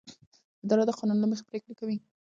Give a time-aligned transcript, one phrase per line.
[0.65, 1.97] اداره د قانون له مخې پریکړې کوي.